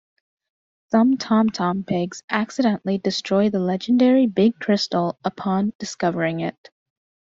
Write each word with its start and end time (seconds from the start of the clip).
Some 0.89 1.17
Tom 1.17 1.51
Tom 1.51 1.83
pigs 1.83 2.23
accidentally 2.27 2.97
destroy 2.97 3.51
the 3.51 3.59
legendary 3.59 4.25
Big 4.25 4.57
Crystal 4.59 5.19
upon 5.23 5.73
discovering 5.77 6.39
it. 6.39 6.71